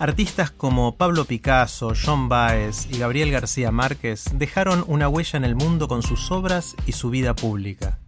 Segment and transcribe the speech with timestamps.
[0.00, 5.54] Artistas como Pablo Picasso, John Baez y Gabriel García Márquez dejaron una huella en el
[5.54, 7.98] mundo con sus obras y su vida pública.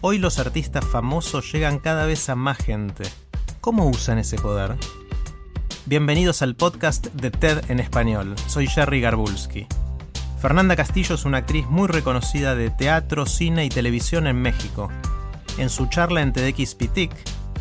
[0.00, 3.04] Hoy los artistas famosos llegan cada vez a más gente.
[3.60, 4.74] ¿Cómo usan ese poder?
[5.86, 8.34] Bienvenidos al podcast de TED en español.
[8.48, 9.68] Soy Jerry Garbulski.
[10.40, 14.88] Fernanda Castillo es una actriz muy reconocida de teatro, cine y televisión en México.
[15.56, 17.12] En su charla en TEDxPTIC,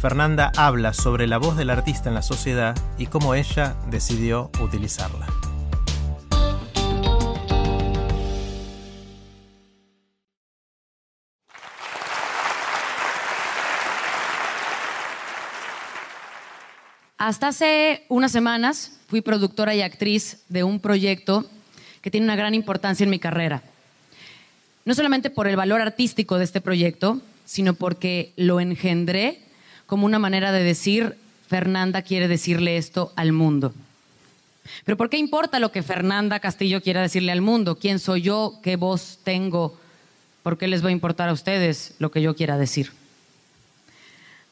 [0.01, 5.27] Fernanda habla sobre la voz del artista en la sociedad y cómo ella decidió utilizarla.
[17.19, 21.45] Hasta hace unas semanas fui productora y actriz de un proyecto
[22.01, 23.61] que tiene una gran importancia en mi carrera.
[24.83, 29.50] No solamente por el valor artístico de este proyecto, sino porque lo engendré
[29.91, 31.17] como una manera de decir,
[31.49, 33.73] Fernanda quiere decirle esto al mundo.
[34.85, 37.77] Pero ¿por qué importa lo que Fernanda Castillo quiera decirle al mundo?
[37.77, 38.61] ¿Quién soy yo?
[38.63, 39.77] ¿Qué voz tengo?
[40.43, 42.93] ¿Por qué les va a importar a ustedes lo que yo quiera decir?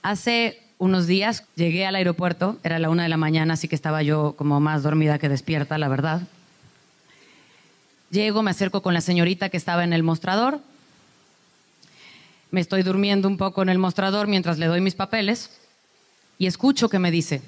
[0.02, 4.04] Hace unos días llegué al aeropuerto, era la una de la mañana, así que estaba
[4.04, 6.24] yo como más dormida que despierta, la verdad.
[8.12, 10.60] Llego, me acerco con la señorita que estaba en el mostrador.
[12.52, 15.60] Me estoy durmiendo un poco en el mostrador mientras le doy mis papeles
[16.38, 17.42] y escucho que me dice,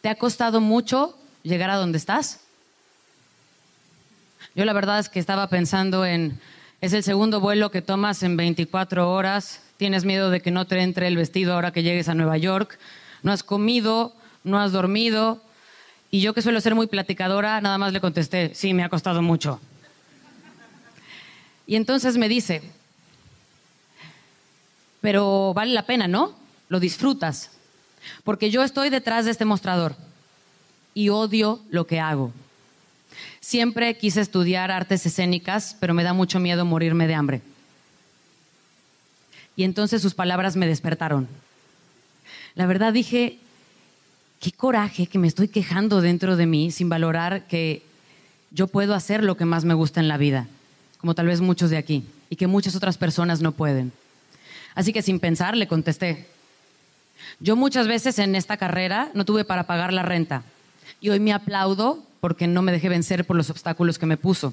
[0.00, 2.40] ¿te ha costado mucho llegar a donde estás?
[4.54, 6.40] Yo la verdad es que estaba pensando en,
[6.80, 10.80] es el segundo vuelo que tomas en 24 horas, tienes miedo de que no te
[10.80, 12.78] entre el vestido ahora que llegues a Nueva York,
[13.22, 14.14] no has comido,
[14.44, 15.40] no has dormido.
[16.10, 19.22] Y yo que suelo ser muy platicadora, nada más le contesté, sí, me ha costado
[19.22, 19.60] mucho.
[21.66, 22.62] Y entonces me dice,
[25.02, 26.32] pero vale la pena, ¿no?
[26.70, 27.50] Lo disfrutas.
[28.24, 29.94] Porque yo estoy detrás de este mostrador
[30.94, 32.32] y odio lo que hago.
[33.40, 37.42] Siempre quise estudiar artes escénicas, pero me da mucho miedo morirme de hambre.
[39.56, 41.28] Y entonces sus palabras me despertaron.
[42.54, 43.38] La verdad dije,
[44.40, 47.82] qué coraje que me estoy quejando dentro de mí sin valorar que
[48.50, 50.46] yo puedo hacer lo que más me gusta en la vida,
[50.98, 53.92] como tal vez muchos de aquí, y que muchas otras personas no pueden.
[54.74, 56.26] Así que sin pensar le contesté,
[57.40, 60.42] yo muchas veces en esta carrera no tuve para pagar la renta
[61.00, 64.52] y hoy me aplaudo porque no me dejé vencer por los obstáculos que me puso.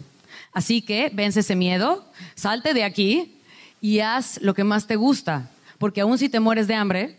[0.53, 3.35] Así que vence ese miedo, salte de aquí
[3.81, 7.15] y haz lo que más te gusta, porque aún si te mueres de hambre,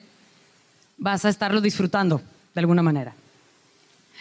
[0.98, 2.20] vas a estarlo disfrutando
[2.54, 3.14] de alguna manera.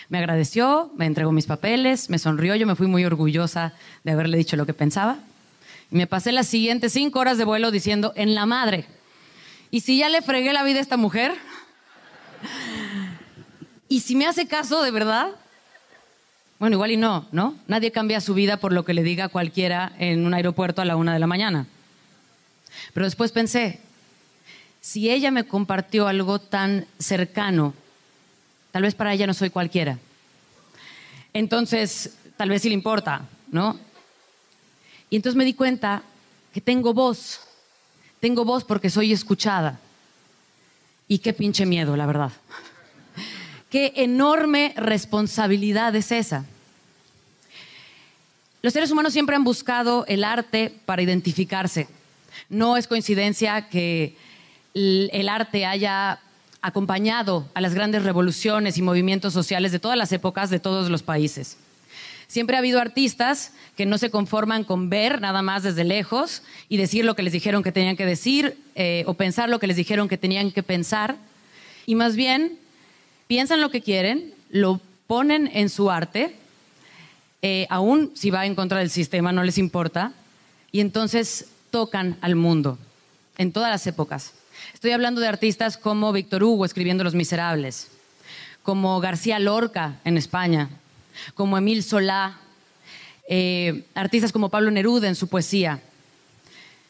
[0.08, 3.74] Me agradeció, me entregó mis papeles, me sonrió, yo me fui muy orgullosa
[4.04, 5.20] de haberle dicho lo que pensaba.
[5.92, 8.86] Me pasé las siguientes cinco horas de vuelo diciendo, en la madre.
[9.72, 11.34] ¿Y si ya le fregué la vida a esta mujer?
[13.88, 15.30] ¿Y si me hace caso de verdad?
[16.60, 17.56] Bueno, igual y no, ¿no?
[17.68, 20.96] Nadie cambia su vida por lo que le diga cualquiera en un aeropuerto a la
[20.96, 21.66] una de la mañana.
[22.94, 23.80] Pero después pensé,
[24.82, 27.74] si ella me compartió algo tan cercano,
[28.72, 29.98] tal vez para ella no soy cualquiera.
[31.34, 33.80] Entonces, tal vez sí le importa, ¿no?
[35.10, 36.04] Y entonces me di cuenta
[36.54, 37.42] que tengo voz.
[38.20, 39.80] Tengo voz porque soy escuchada.
[41.08, 42.32] Y qué pinche miedo, la verdad.
[43.70, 46.46] Qué enorme responsabilidad es esa.
[48.62, 51.88] Los seres humanos siempre han buscado el arte para identificarse.
[52.50, 54.18] No es coincidencia que
[54.74, 56.20] el arte haya
[56.62, 61.04] acompañado a las grandes revoluciones y movimientos sociales de todas las épocas, de todos los
[61.04, 61.58] países.
[62.30, 66.78] Siempre ha habido artistas que no se conforman con ver nada más desde lejos y
[66.78, 69.76] decir lo que les dijeron que tenían que decir eh, o pensar lo que les
[69.76, 71.16] dijeron que tenían que pensar,
[71.88, 72.60] y más bien
[73.26, 76.36] piensan lo que quieren, lo ponen en su arte,
[77.42, 80.14] eh, aún si va en contra del sistema, no les importa,
[80.72, 82.78] y entonces tocan al mundo
[83.40, 84.34] en todas las épocas.
[84.76, 87.88] Estoy hablando de artistas como Víctor Hugo escribiendo Los Miserables,
[88.62, 90.70] como García Lorca en España,
[91.34, 92.40] como Emil Solá,
[93.28, 95.82] eh, artistas como Pablo Neruda en su poesía,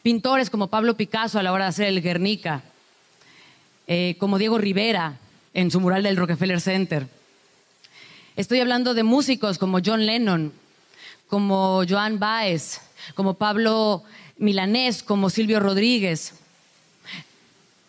[0.02, 2.62] pintores como Pablo Picasso a la hora de hacer el Guernica,
[3.86, 5.18] eh, como Diego Rivera
[5.52, 7.06] en su mural del Rockefeller Center.
[8.36, 10.52] Estoy hablando de músicos como John Lennon,
[11.28, 12.80] como Joan Baez,
[13.14, 14.02] como Pablo
[14.38, 16.39] Milanés, como Silvio Rodríguez.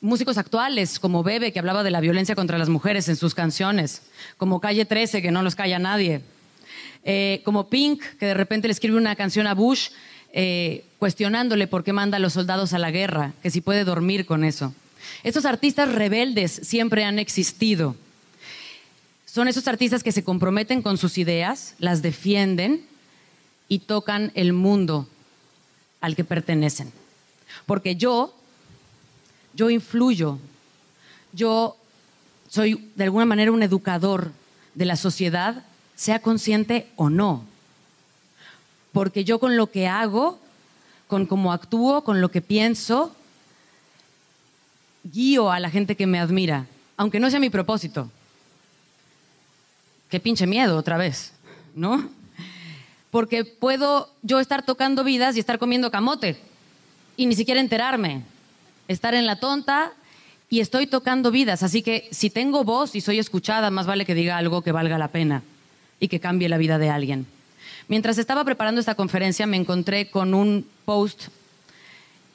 [0.01, 4.01] Músicos actuales como Bebe, que hablaba de la violencia contra las mujeres en sus canciones,
[4.37, 6.21] como Calle 13, que no los calla nadie,
[7.03, 9.89] eh, como Pink, que de repente le escribe una canción a Bush
[10.33, 14.25] eh, cuestionándole por qué manda a los soldados a la guerra, que si puede dormir
[14.25, 14.73] con eso.
[15.23, 17.95] Estos artistas rebeldes siempre han existido.
[19.25, 22.85] Son esos artistas que se comprometen con sus ideas, las defienden
[23.67, 25.07] y tocan el mundo
[26.01, 26.91] al que pertenecen.
[27.65, 28.33] Porque yo,
[29.53, 30.37] yo influyo,
[31.33, 31.77] yo
[32.49, 34.31] soy de alguna manera un educador
[34.75, 35.63] de la sociedad,
[35.95, 37.45] sea consciente o no.
[38.91, 40.39] Porque yo con lo que hago,
[41.07, 43.15] con cómo actúo, con lo que pienso,
[45.03, 46.67] guío a la gente que me admira,
[46.97, 48.09] aunque no sea mi propósito.
[50.09, 51.33] Qué pinche miedo otra vez,
[51.73, 52.09] ¿no?
[53.11, 56.37] porque puedo yo estar tocando vidas y estar comiendo camote
[57.17, 58.23] y ni siquiera enterarme,
[58.91, 59.93] estar en la tonta
[60.49, 61.63] y estoy tocando vidas.
[61.63, 64.97] Así que si tengo voz y soy escuchada, más vale que diga algo que valga
[64.97, 65.43] la pena
[65.99, 67.25] y que cambie la vida de alguien.
[67.87, 71.29] Mientras estaba preparando esta conferencia me encontré con un post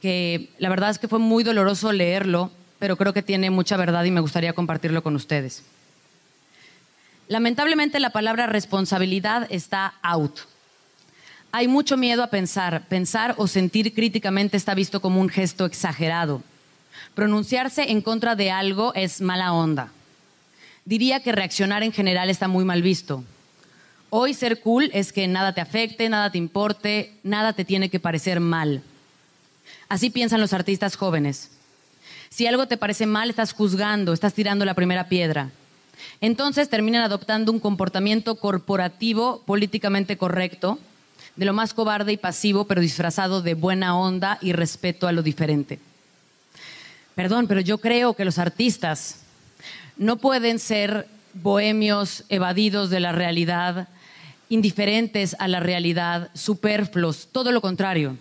[0.00, 4.04] que la verdad es que fue muy doloroso leerlo, pero creo que tiene mucha verdad
[4.04, 5.62] y me gustaría compartirlo con ustedes.
[7.28, 10.40] Lamentablemente la palabra responsabilidad está out
[11.52, 12.86] hay mucho miedo a pensar.
[12.88, 16.42] Pensar o sentir críticamente está visto como un gesto exagerado.
[17.14, 19.90] Pronunciarse en contra de algo es mala onda.
[20.84, 23.24] Diría que reaccionar en general está muy mal visto.
[24.10, 28.00] Hoy ser cool es que nada te afecte, nada te importe, nada te tiene que
[28.00, 28.82] parecer mal.
[29.88, 31.50] Así piensan los artistas jóvenes.
[32.28, 35.50] Si algo te parece mal, estás juzgando, estás tirando la primera piedra.
[36.20, 40.78] Entonces terminan adoptando un comportamiento corporativo políticamente correcto
[41.36, 45.22] de lo más cobarde y pasivo, pero disfrazado de buena onda y respeto a lo
[45.22, 45.78] diferente.
[47.14, 49.20] Perdón, pero yo creo que los artistas
[49.96, 53.88] no pueden ser bohemios evadidos de la realidad,
[54.48, 58.16] indiferentes a la realidad, superfluos, todo lo contrario.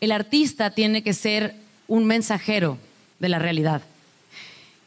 [0.00, 1.54] El artista tiene que ser
[1.88, 2.78] un mensajero
[3.18, 3.82] de la realidad.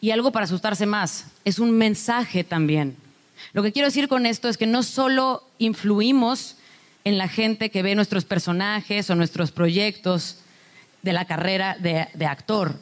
[0.02, 2.96] Y algo para asustarse más, es un mensaje también.
[3.54, 6.58] Lo que quiero decir con esto es que no solo influimos
[7.06, 10.40] en la gente que ve nuestros personajes o nuestros proyectos
[11.04, 12.76] de la carrera de, actor.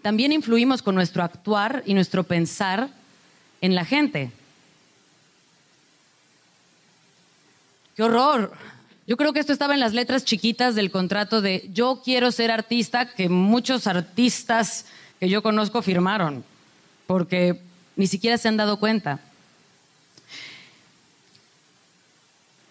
[0.00, 2.88] También influimos con nuestro actuar y nuestro pensar
[3.60, 4.32] en la gente.
[7.94, 8.50] ¡Qué horror!
[9.06, 12.50] Yo creo que esto estaba en las letras chiquitas del contrato de yo quiero ser
[12.50, 14.86] artista que muchos artistas
[15.18, 16.44] que yo conozco firmaron,
[17.06, 17.60] porque
[17.96, 19.20] ni siquiera se han dado cuenta.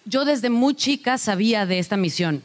[0.09, 2.41] Yo desde muy chica sabía de esta misión.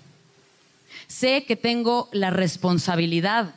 [1.06, 3.55] Sé que tengo la responsabilidad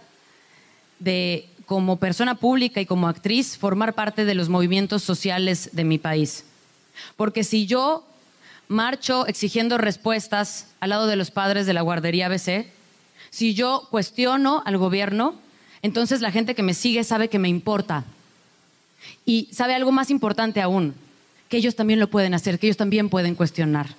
[0.99, 5.97] de, como persona pública y como actriz, formar parte de los movimientos sociales de mi
[5.97, 6.45] país.
[7.15, 8.05] Porque si yo
[8.69, 12.67] marcho exigiendo respuestas al lado de los padres de la guardería ABC,
[13.29, 15.35] si yo cuestiono al gobierno,
[15.81, 18.05] entonces la gente que me sigue sabe que me importa.
[19.25, 20.95] Y sabe algo más importante aún,
[21.49, 23.95] que ellos también lo pueden hacer, que ellos también pueden cuestionar.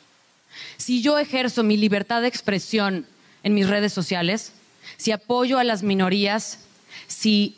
[0.76, 3.07] Si yo ejerzo mi libertad de expresión
[3.43, 4.52] en mis redes sociales,
[4.97, 6.61] si apoyo a las minorías,
[7.07, 7.57] si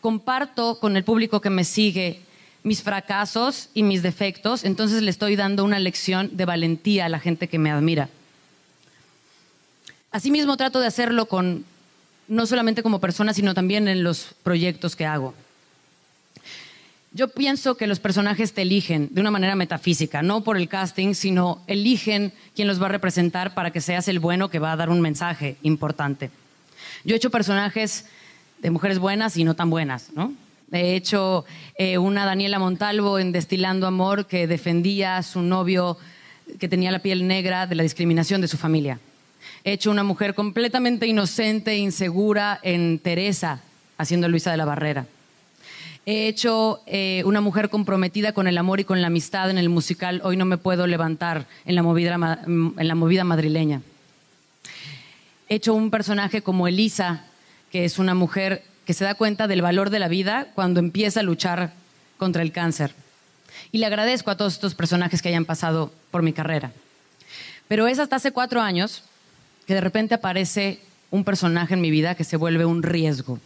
[0.00, 2.20] comparto con el público que me sigue
[2.62, 7.18] mis fracasos y mis defectos, entonces le estoy dando una lección de valentía a la
[7.18, 8.08] gente que me admira.
[10.10, 11.64] Asimismo, trato de hacerlo con
[12.28, 15.34] no solamente como persona, sino también en los proyectos que hago.
[17.12, 21.14] Yo pienso que los personajes te eligen de una manera metafísica, no por el casting,
[21.14, 24.76] sino eligen quién los va a representar para que seas el bueno que va a
[24.76, 26.30] dar un mensaje importante.
[27.04, 28.06] Yo he hecho personajes
[28.60, 30.32] de mujeres buenas y no tan buenas, ¿no?
[30.70, 31.44] He hecho
[31.76, 35.98] eh, una Daniela Montalvo en Destilando Amor que defendía a su novio
[36.60, 39.00] que tenía la piel negra de la discriminación de su familia.
[39.64, 43.60] He hecho una mujer completamente inocente e insegura en Teresa,
[43.98, 45.06] haciendo Luisa de la Barrera.
[46.06, 49.68] He hecho eh, una mujer comprometida con el amor y con la amistad en el
[49.68, 52.14] musical Hoy no me puedo levantar en la movida,
[52.46, 53.82] en la movida madrileña.
[55.48, 57.24] He hecho un personaje como Elisa,
[57.70, 61.20] que es una mujer que se da cuenta del valor de la vida cuando empieza
[61.20, 61.74] a luchar
[62.16, 62.94] contra el cáncer.
[63.70, 66.72] Y le agradezco a todos estos personajes que hayan pasado por mi carrera.
[67.68, 69.04] Pero es hasta hace cuatro años
[69.66, 70.80] que de repente aparece
[71.10, 73.38] un personaje en mi vida que se vuelve un riesgo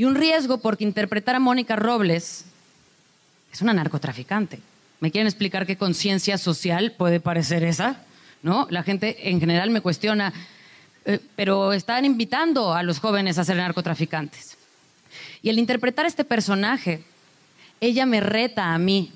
[0.00, 2.46] Y un riesgo porque interpretar a Mónica Robles
[3.52, 4.58] es una narcotraficante.
[4.98, 8.00] ¿Me quieren explicar qué conciencia social puede parecer esa?
[8.42, 8.66] ¿No?
[8.70, 10.32] La gente en general me cuestiona,
[11.04, 14.56] eh, pero están invitando a los jóvenes a ser narcotraficantes.
[15.42, 17.04] Y al interpretar este personaje,
[17.78, 19.12] ella me reta a mí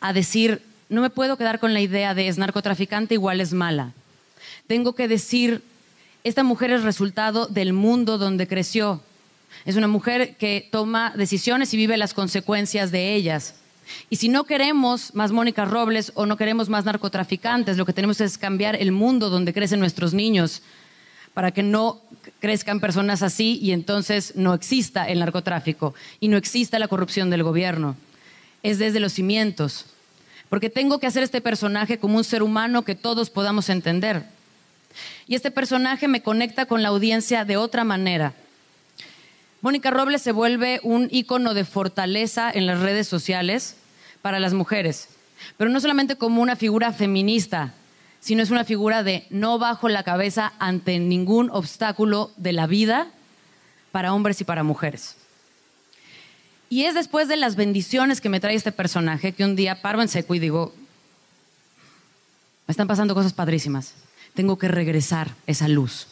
[0.00, 3.92] a decir, no me puedo quedar con la idea de es narcotraficante igual es mala.
[4.66, 5.62] Tengo que decir,
[6.24, 9.00] esta mujer es resultado del mundo donde creció.
[9.64, 13.54] Es una mujer que toma decisiones y vive las consecuencias de ellas.
[14.10, 18.20] Y si no queremos más Mónica Robles o no queremos más narcotraficantes, lo que tenemos
[18.20, 20.62] es cambiar el mundo donde crecen nuestros niños
[21.32, 22.00] para que no
[22.40, 27.42] crezcan personas así y entonces no exista el narcotráfico y no exista la corrupción del
[27.42, 27.96] gobierno.
[28.62, 29.86] Es desde los cimientos.
[30.48, 34.24] Porque tengo que hacer este personaje como un ser humano que todos podamos entender.
[35.26, 38.34] Y este personaje me conecta con la audiencia de otra manera.
[39.64, 43.76] Mónica Robles se vuelve un ícono de fortaleza en las redes sociales
[44.20, 45.08] para las mujeres,
[45.56, 47.72] pero no solamente como una figura feminista,
[48.20, 53.06] sino es una figura de no bajo la cabeza ante ningún obstáculo de la vida
[53.90, 55.16] para hombres y para mujeres.
[56.68, 60.02] Y es después de las bendiciones que me trae este personaje que un día paro
[60.02, 60.74] en seco y digo,
[62.66, 63.94] me están pasando cosas padrísimas,
[64.34, 66.08] tengo que regresar esa luz.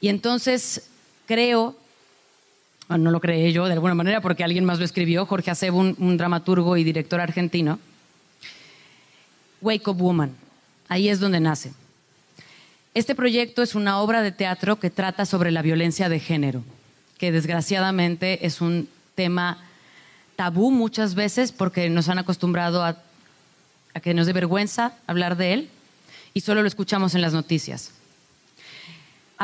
[0.00, 0.84] Y entonces
[1.26, 1.81] creo,
[2.88, 5.96] no lo creé yo de alguna manera porque alguien más lo escribió, Jorge Acebo, un,
[5.98, 7.78] un dramaturgo y director argentino,
[9.60, 10.34] Wake Up Woman,
[10.88, 11.72] ahí es donde nace.
[12.94, 16.62] Este proyecto es una obra de teatro que trata sobre la violencia de género,
[17.16, 19.58] que desgraciadamente es un tema
[20.36, 22.98] tabú muchas veces porque nos han acostumbrado a,
[23.94, 25.70] a que nos dé vergüenza hablar de él
[26.34, 27.92] y solo lo escuchamos en las noticias.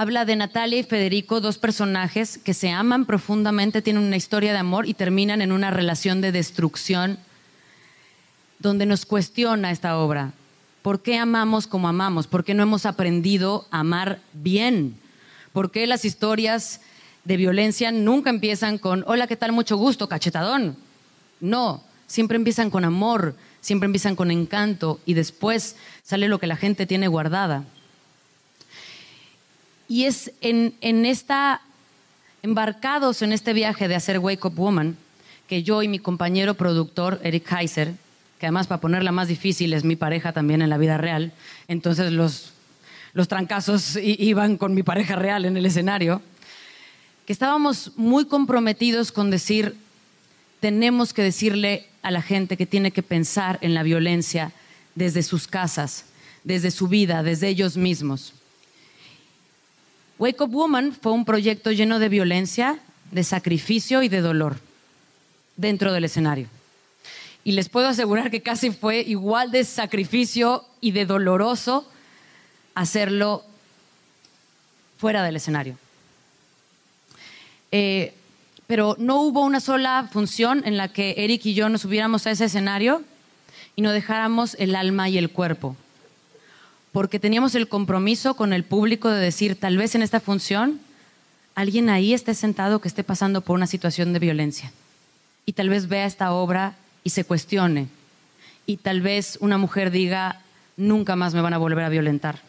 [0.00, 4.58] Habla de Natalia y Federico, dos personajes que se aman profundamente, tienen una historia de
[4.58, 7.18] amor y terminan en una relación de destrucción
[8.60, 10.34] donde nos cuestiona esta obra.
[10.82, 12.28] ¿Por qué amamos como amamos?
[12.28, 14.96] ¿Por qué no hemos aprendido a amar bien?
[15.52, 16.80] ¿Por qué las historias
[17.24, 19.50] de violencia nunca empiezan con, hola, ¿qué tal?
[19.50, 20.76] Mucho gusto, cachetadón.
[21.40, 25.74] No, siempre empiezan con amor, siempre empiezan con encanto y después
[26.04, 27.64] sale lo que la gente tiene guardada.
[29.88, 31.62] Y es en, en esta,
[32.42, 34.96] embarcados en este viaje de hacer Wake Up Woman,
[35.48, 37.94] que yo y mi compañero productor, Eric Heiser,
[38.38, 41.32] que además para ponerla más difícil es mi pareja también en la vida real,
[41.66, 42.52] entonces los,
[43.14, 46.22] los trancazos iban con mi pareja real en el escenario,
[47.26, 49.76] que estábamos muy comprometidos con decir,
[50.60, 54.52] tenemos que decirle a la gente que tiene que pensar en la violencia
[54.94, 56.04] desde sus casas,
[56.44, 58.34] desde su vida, desde ellos mismos.
[60.18, 62.80] Wake Up Woman fue un proyecto lleno de violencia,
[63.12, 64.56] de sacrificio y de dolor
[65.56, 66.48] dentro del escenario.
[67.44, 71.88] Y les puedo asegurar que casi fue igual de sacrificio y de doloroso
[72.74, 73.44] hacerlo
[74.98, 75.78] fuera del escenario.
[77.70, 78.12] Eh,
[78.66, 82.32] pero no hubo una sola función en la que Eric y yo nos subiéramos a
[82.32, 83.02] ese escenario
[83.76, 85.76] y no dejáramos el alma y el cuerpo.
[86.92, 90.80] Porque teníamos el compromiso con el público de decir, tal vez en esta función
[91.54, 94.72] alguien ahí esté sentado que esté pasando por una situación de violencia.
[95.44, 97.88] Y tal vez vea esta obra y se cuestione.
[98.64, 100.40] Y tal vez una mujer diga,
[100.76, 102.40] nunca más me van a volver a violentar.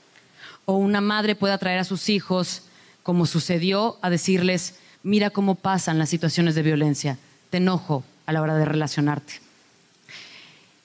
[0.66, 2.64] O una madre pueda traer a sus hijos,
[3.02, 7.18] como sucedió, a decirles, mira cómo pasan las situaciones de violencia,
[7.50, 9.49] te enojo a la hora de relacionarte.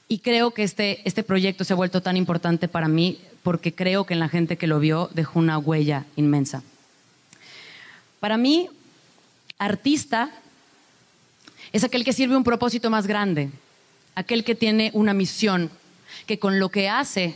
[0.08, 4.04] Y creo que este, este proyecto se ha vuelto tan importante para mí porque creo
[4.04, 6.62] que en la gente que lo vio dejó una huella inmensa.
[8.20, 8.68] Para mí,
[9.58, 10.30] artista
[11.73, 13.50] es aquel que sirve un propósito más grande,
[14.14, 15.70] aquel que tiene una misión,
[16.26, 17.34] que con lo que hace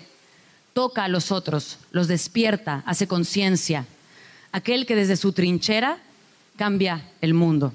[0.72, 3.84] toca a los otros, los despierta, hace conciencia,
[4.52, 5.98] aquel que desde su trinchera
[6.56, 7.72] cambia el mundo.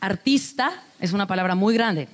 [0.00, 2.08] Artista es una palabra muy grande.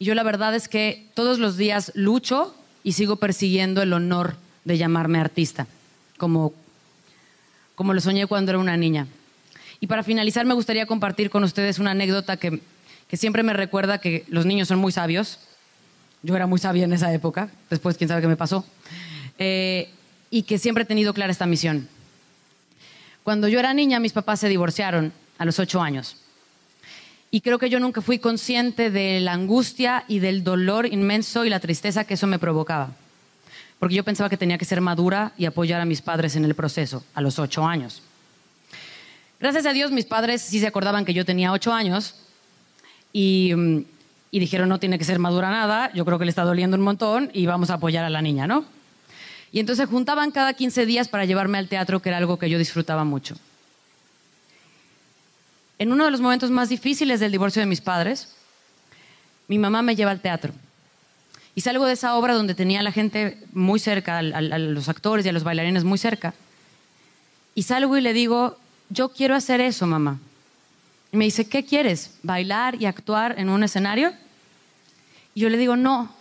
[0.00, 4.34] Y yo la verdad es que todos los días lucho y sigo persiguiendo el honor
[4.64, 5.66] de llamarme artista,
[6.16, 6.54] como,
[7.74, 9.06] como lo soñé cuando era una niña.
[9.78, 12.62] Y para finalizar me gustaría compartir con ustedes una anécdota que,
[13.08, 15.38] que siempre me recuerda que los niños son muy sabios.
[16.22, 18.64] Yo era muy sabia en esa época, después quién sabe qué me pasó.
[19.38, 19.90] Eh,
[20.30, 21.88] y que siempre he tenido clara esta misión.
[23.22, 26.16] Cuando yo era niña, mis papás se divorciaron a los ocho años.
[27.30, 31.50] Y creo que yo nunca fui consciente de la angustia y del dolor inmenso y
[31.50, 32.90] la tristeza que eso me provocaba.
[33.78, 36.54] Porque yo pensaba que tenía que ser madura y apoyar a mis padres en el
[36.54, 38.02] proceso a los ocho años.
[39.38, 42.14] Gracias a Dios mis padres sí se acordaban que yo tenía ocho años
[43.12, 43.84] y, mm,
[44.32, 46.82] y dijeron no tiene que ser madura nada, yo creo que le está doliendo un
[46.82, 48.66] montón y vamos a apoyar a la niña, ¿no?
[49.52, 52.58] Y entonces juntaban cada 15 días para llevarme al teatro, que era algo que yo
[52.58, 53.36] disfrutaba mucho.
[55.80, 58.28] En uno de los momentos más difíciles del divorcio de mis padres,
[59.48, 60.52] mi mamá me lleva al teatro.
[61.54, 64.22] Y salgo de esa obra donde tenía a la gente muy cerca, a,
[64.58, 66.34] los actores y a los bailarines muy cerca.
[67.54, 68.58] Y salgo y le digo,
[68.90, 70.18] yo quiero hacer eso, mamá.
[71.12, 72.10] Y me dice, ¿qué quieres?
[72.22, 74.12] ¿Bailar y actuar en un escenario?
[75.34, 76.14] Y yo le digo, no,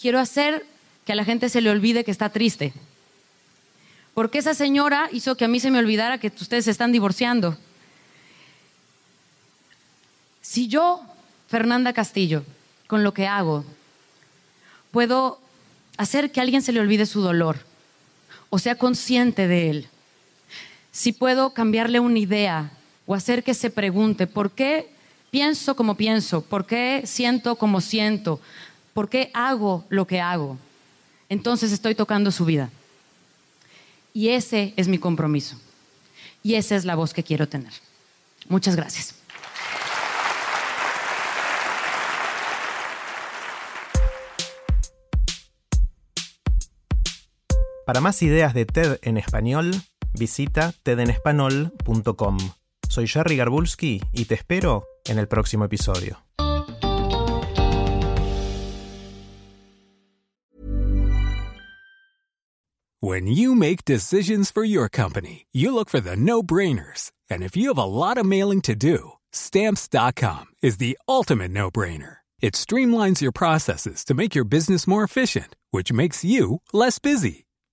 [0.00, 0.66] quiero hacer
[1.04, 2.72] que a la gente se le olvide que está triste.
[4.12, 7.56] Porque esa señora hizo que a mí se me olvidara que ustedes se están divorciando.
[10.48, 11.02] Si yo,
[11.48, 12.44] Fernanda Castillo,
[12.86, 13.64] con lo que hago,
[14.92, 15.40] puedo
[15.96, 17.58] hacer que alguien se le olvide su dolor
[18.48, 19.88] o sea consciente de él,
[20.92, 22.70] si puedo cambiarle una idea
[23.06, 24.88] o hacer que se pregunte, ¿por qué
[25.32, 26.42] pienso como pienso?
[26.42, 28.40] ¿Por qué siento como siento?
[28.94, 30.58] ¿Por qué hago lo que hago?
[31.28, 32.70] entonces estoy tocando su vida.
[34.14, 35.56] Y ese es mi compromiso.
[36.44, 37.72] Y esa es la voz que quiero tener.
[38.48, 39.25] Muchas gracias.
[47.86, 49.70] Para más ideas de TED en español,
[50.12, 52.38] visita tedenespanol.com.
[52.88, 56.18] Soy Jerry Garbulski y te espero en el próximo episodio.
[63.00, 67.12] When you make decisions for your company, you look for the no-brainers.
[67.30, 72.16] And if you have a lot of mailing to do, stamps.com is the ultimate no-brainer.
[72.40, 77.45] It streamlines your processes to make your business more efficient, which makes you less busy.